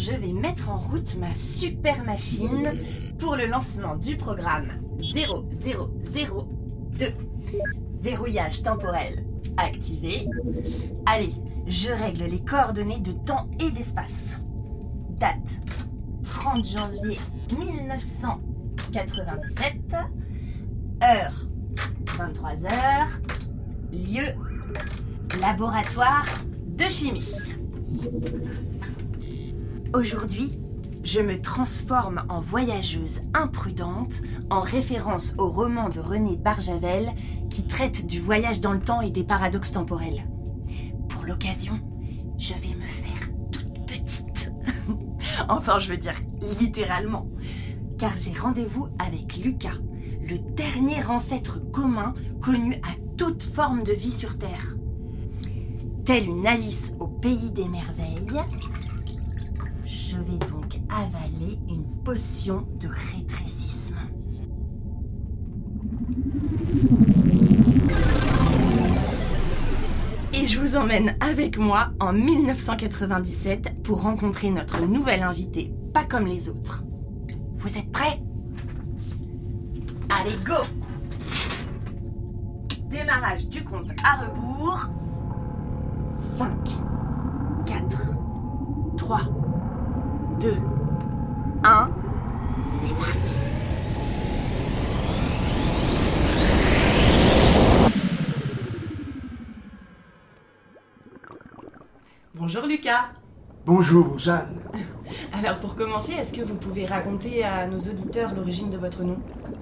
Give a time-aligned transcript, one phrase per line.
[0.00, 2.62] je vais mettre en route ma super machine
[3.18, 7.12] pour le lancement du programme 0002.
[8.00, 9.26] Verrouillage temporel
[9.58, 10.26] activé.
[11.04, 11.34] Allez,
[11.66, 14.38] je règle les coordonnées de temps et d'espace.
[15.18, 15.60] Date
[16.24, 17.18] 30 janvier
[17.58, 19.74] 1997.
[21.02, 21.46] Heure
[22.06, 23.08] 23h.
[23.92, 24.32] Lieu
[25.40, 26.26] laboratoire
[26.68, 27.34] de chimie.
[29.92, 30.56] Aujourd'hui,
[31.02, 37.12] je me transforme en voyageuse imprudente en référence au roman de René Barjavel
[37.50, 40.28] qui traite du voyage dans le temps et des paradoxes temporels.
[41.08, 41.80] Pour l'occasion,
[42.38, 44.52] je vais me faire toute petite.
[45.48, 46.14] enfin, je veux dire
[46.60, 47.28] littéralement.
[47.98, 49.78] Car j'ai rendez-vous avec Lucas,
[50.22, 54.76] le dernier ancêtre commun connu à toute forme de vie sur Terre.
[56.04, 58.40] Telle une Alice au pays des merveilles,
[60.10, 63.98] je vais donc avaler une potion de rétrécissement.
[70.32, 76.26] Et je vous emmène avec moi en 1997 pour rencontrer notre nouvel invité, pas comme
[76.26, 76.82] les autres.
[77.54, 78.20] Vous êtes prêts?
[80.20, 80.54] Allez, go
[82.88, 84.88] Démarrage du compte à rebours.
[86.36, 86.48] 5,
[87.66, 88.08] 4,
[88.96, 89.39] 3,
[90.40, 90.48] 2,
[91.64, 91.90] 1.
[92.82, 93.36] C'est parti
[102.34, 103.10] Bonjour Lucas
[103.66, 104.40] Bonjour Jeanne.
[105.34, 109.18] Alors pour commencer, est-ce que vous pouvez raconter à nos auditeurs l'origine de votre nom?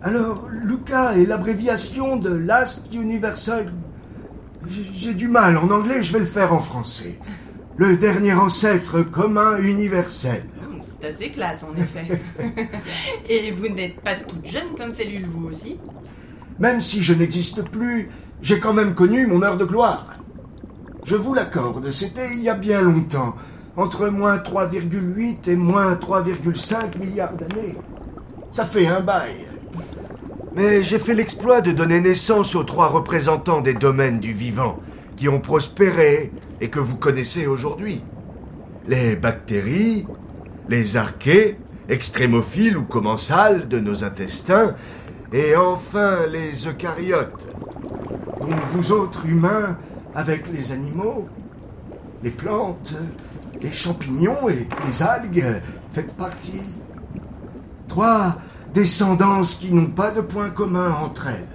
[0.00, 3.74] Alors, Luca est l'abréviation de Last Universal.
[4.94, 7.18] J'ai du mal en anglais, je vais le faire en français.
[7.76, 10.44] Le dernier ancêtre commun universel.
[11.02, 12.06] C'est assez classe en effet.
[13.28, 15.76] Et vous n'êtes pas toute jeune comme cellule vous aussi
[16.60, 18.08] Même si je n'existe plus,
[18.40, 20.06] j'ai quand même connu mon heure de gloire.
[21.04, 23.34] Je vous l'accorde, c'était il y a bien longtemps,
[23.76, 27.76] entre moins 3,8 et moins 3,5 milliards d'années.
[28.52, 29.46] Ça fait un bail.
[30.54, 34.78] Mais j'ai fait l'exploit de donner naissance aux trois représentants des domaines du vivant,
[35.16, 36.30] qui ont prospéré
[36.60, 38.04] et que vous connaissez aujourd'hui.
[38.86, 40.06] Les bactéries,
[40.68, 41.58] les archées,
[41.88, 44.74] extrémophiles ou commensales de nos intestins,
[45.32, 47.48] et enfin les eucaryotes,
[48.40, 49.78] dont vous autres humains,
[50.14, 51.28] avec les animaux,
[52.22, 52.94] les plantes,
[53.60, 55.60] les champignons et les algues,
[55.92, 56.74] faites partie.
[57.88, 58.36] Trois
[58.74, 61.48] descendances qui n'ont pas de point commun entre elles,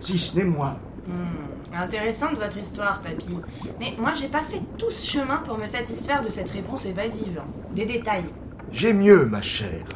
[0.00, 0.76] si ce n'est moi.
[1.06, 1.39] Hmm,
[1.72, 3.38] Intéressante votre histoire, papy.
[3.78, 7.40] Mais moi, j'ai pas fait tout ce chemin pour me satisfaire de cette réponse évasive.
[7.74, 8.32] Des détails.
[8.72, 9.86] J'ai mieux, ma chère.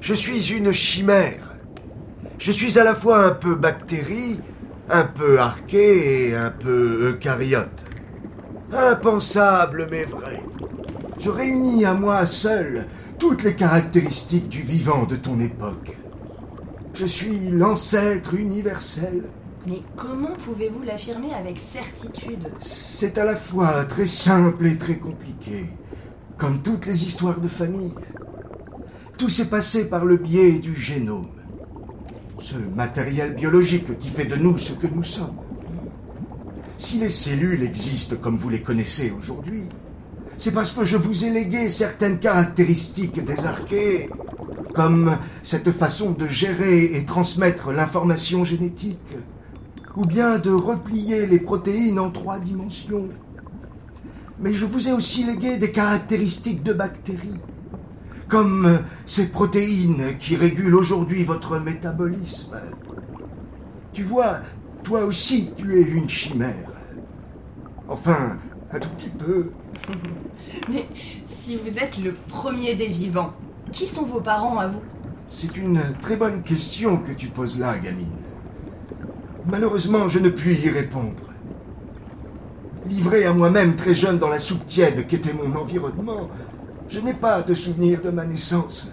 [0.00, 1.50] Je suis une chimère.
[2.38, 4.40] Je suis à la fois un peu bactérie,
[4.90, 7.84] un peu archée et un peu eucaryote.
[8.72, 10.42] Impensable mais vrai.
[11.18, 12.86] Je réunis à moi seul
[13.18, 15.96] toutes les caractéristiques du vivant de ton époque.
[16.92, 19.22] Je suis l'ancêtre universel.
[19.66, 22.48] Mais comment pouvez-vous l'affirmer avec certitude?
[22.58, 25.70] C'est à la fois très simple et très compliqué,
[26.36, 27.94] comme toutes les histoires de famille.
[29.16, 31.30] Tout s'est passé par le biais du génome,
[32.40, 35.38] ce matériel biologique qui fait de nous ce que nous sommes.
[36.76, 39.70] Si les cellules existent comme vous les connaissez aujourd'hui,
[40.36, 44.10] c'est parce que je vous ai légué certaines caractéristiques des archées,
[44.74, 48.98] comme cette façon de gérer et transmettre l'information génétique,
[49.96, 53.08] ou bien de replier les protéines en trois dimensions.
[54.40, 57.40] Mais je vous ai aussi légué des caractéristiques de bactéries,
[58.28, 62.58] comme ces protéines qui régulent aujourd'hui votre métabolisme.
[63.92, 64.40] Tu vois,
[64.82, 66.70] toi aussi tu es une chimère.
[67.88, 68.38] Enfin,
[68.72, 69.50] un tout petit peu.
[70.68, 70.88] Mais
[71.38, 73.32] si vous êtes le premier des vivants,
[73.70, 74.82] qui sont vos parents à vous?
[75.28, 78.33] C'est une très bonne question que tu poses là, gamine.
[79.46, 81.22] Malheureusement, je ne puis y répondre.
[82.86, 86.30] Livré à moi-même très jeune dans la soupe tiède qu'était mon environnement,
[86.88, 88.92] je n'ai pas de souvenir de ma naissance,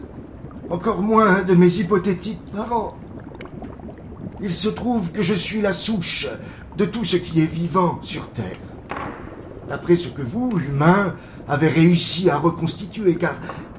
[0.70, 2.96] encore moins de mes hypothétiques parents.
[4.42, 6.28] Il se trouve que je suis la souche
[6.78, 8.60] de tout ce qui est vivant sur Terre.
[9.70, 11.16] D'après ce que vous, humains,
[11.48, 13.36] avez réussi à reconstituer, car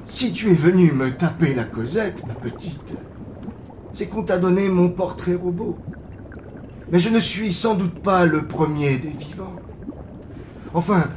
[0.07, 2.95] si tu es venu me taper la causette, ma petite,
[3.93, 5.79] c'est qu'on t'a donné mon portrait robot.
[6.93, 9.56] Mais je ne suis sans doute pas le premier des vivants.
[10.75, 11.09] Enfin,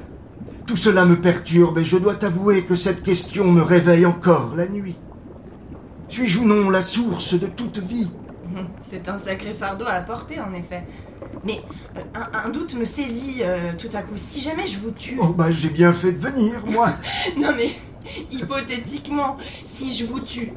[0.66, 4.68] Tout cela me perturbe et je dois t'avouer que cette question me réveille encore la
[4.68, 4.96] nuit.
[6.08, 8.10] Suis-je ou non la source de toute vie?
[8.84, 10.84] C'est un sacré fardeau à porter, en effet.
[11.44, 11.62] Mais
[11.98, 14.18] euh, un, un doute me saisit euh, tout à coup.
[14.18, 15.18] Si jamais je vous tue.
[15.22, 16.90] Oh bah j'ai bien fait de venir, moi.
[17.40, 17.70] Non mais,
[18.32, 20.54] hypothétiquement, si je vous tue,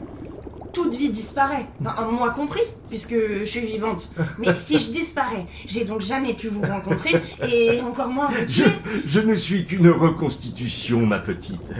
[0.82, 1.66] toute vie disparaît.
[1.84, 4.10] Enfin, moi compris, puisque je suis vivante.
[4.38, 8.64] Mais si je disparais, j'ai donc jamais pu vous rencontrer et encore moins vous Je,
[9.06, 11.72] je ne suis qu'une reconstitution, ma petite.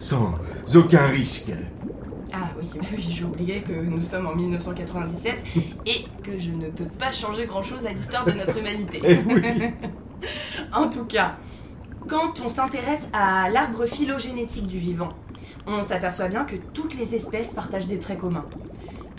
[0.00, 0.34] Sans
[0.74, 1.52] aucun risque.
[2.32, 5.36] Ah oui, bah oui, j'ai oublié que nous sommes en 1997
[5.86, 9.00] et que je ne peux pas changer grand-chose à l'histoire de notre humanité.
[9.04, 9.18] Eh.
[10.72, 11.36] En tout cas,
[12.08, 15.10] quand on s'intéresse à l'arbre phylogénétique du vivant,
[15.66, 18.46] on s'aperçoit bien que toutes les espèces partagent des traits communs.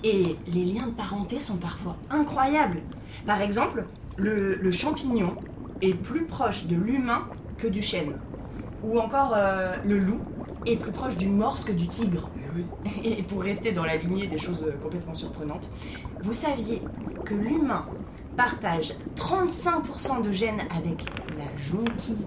[0.03, 2.81] Et les liens de parenté sont parfois incroyables.
[3.25, 3.86] Par exemple,
[4.18, 5.36] le, le champignon
[5.81, 7.27] est plus proche de l'humain
[7.57, 8.18] que du chêne.
[8.83, 10.19] Ou encore euh, le loup
[10.65, 12.30] est plus proche du morse que du tigre.
[12.38, 12.92] Eh oui.
[13.19, 15.69] Et pour rester dans la lignée des choses euh, complètement surprenantes,
[16.21, 16.81] vous saviez
[17.24, 17.86] que l'humain
[18.38, 21.06] partage 35% de gènes avec
[21.38, 22.25] la jonquille,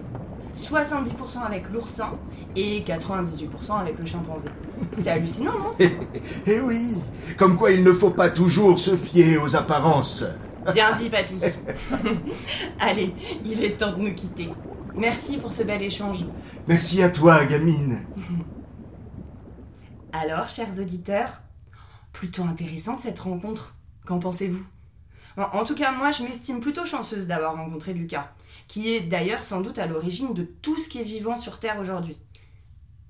[0.55, 2.11] 70% avec l'oursin
[2.55, 4.49] et 98% avec le chimpanzé.
[4.97, 5.75] C'est hallucinant, non?
[6.45, 6.95] Eh oui.
[7.37, 10.25] Comme quoi il ne faut pas toujours se fier aux apparences.
[10.73, 11.39] Bien dit, papy.
[12.79, 13.13] Allez,
[13.45, 14.49] il est temps de nous quitter.
[14.95, 16.25] Merci pour ce bel échange.
[16.67, 17.99] Merci à toi, gamine.
[20.11, 21.41] Alors, chers auditeurs,
[22.11, 23.75] plutôt intéressante cette rencontre.
[24.05, 24.65] Qu'en pensez-vous?
[25.37, 28.31] En, tout cas, moi, je m'estime plutôt chanceuse d'avoir rencontré Lucas,
[28.67, 31.79] qui est d'ailleurs sans doute à l'origine de tout ce qui est vivant sur Terre
[31.79, 32.17] aujourd'hui.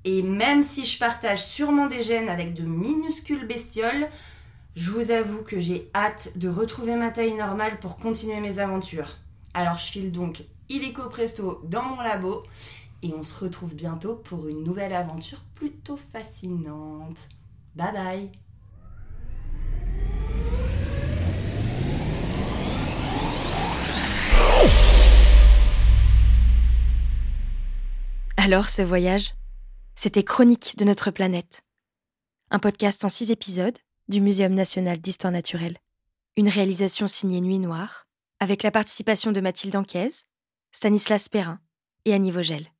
[0.06, 4.10] Et même si je partage sûrement des gènes avec de minuscules bestioles,
[4.75, 9.18] je vous avoue que j'ai hâte de retrouver ma taille normale pour continuer mes aventures.
[9.54, 12.44] Alors je file donc illico presto dans mon labo
[13.01, 17.27] et on se retrouve bientôt pour une nouvelle aventure plutôt fascinante.
[17.75, 18.48] Bye bye
[28.51, 29.35] Alors, ce voyage,
[29.93, 31.61] c'était Chronique de notre planète.
[32.49, 35.77] Un podcast en six épisodes du Muséum national d'histoire naturelle.
[36.35, 38.07] Une réalisation signée Nuit Noire,
[38.39, 40.09] avec la participation de Mathilde Anquez,
[40.71, 41.59] Stanislas Perrin
[42.05, 42.71] et Annie Vogel.